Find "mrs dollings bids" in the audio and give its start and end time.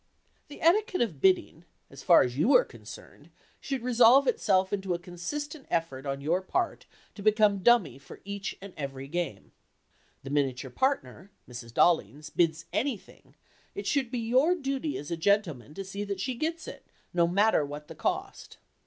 11.47-12.65